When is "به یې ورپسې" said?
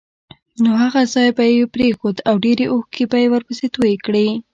3.11-3.65